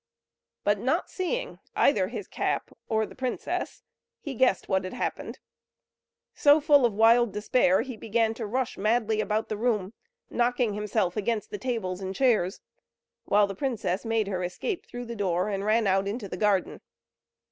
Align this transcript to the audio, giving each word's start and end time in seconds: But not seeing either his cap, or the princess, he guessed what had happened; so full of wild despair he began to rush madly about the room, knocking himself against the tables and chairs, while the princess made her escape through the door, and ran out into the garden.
But 0.63 0.79
not 0.79 1.11
seeing 1.11 1.59
either 1.75 2.07
his 2.07 2.27
cap, 2.27 2.71
or 2.89 3.05
the 3.05 3.13
princess, 3.13 3.83
he 4.19 4.33
guessed 4.33 4.67
what 4.67 4.83
had 4.83 4.93
happened; 4.93 5.37
so 6.33 6.59
full 6.59 6.87
of 6.87 6.93
wild 6.95 7.31
despair 7.31 7.83
he 7.83 7.95
began 7.95 8.33
to 8.33 8.47
rush 8.47 8.79
madly 8.79 9.21
about 9.21 9.47
the 9.47 9.57
room, 9.57 9.93
knocking 10.27 10.73
himself 10.73 11.15
against 11.15 11.51
the 11.51 11.59
tables 11.59 12.01
and 12.01 12.15
chairs, 12.15 12.61
while 13.25 13.45
the 13.45 13.53
princess 13.53 14.03
made 14.03 14.27
her 14.27 14.43
escape 14.43 14.87
through 14.87 15.05
the 15.05 15.15
door, 15.15 15.49
and 15.49 15.65
ran 15.65 15.85
out 15.85 16.07
into 16.07 16.27
the 16.27 16.35
garden. 16.35 16.81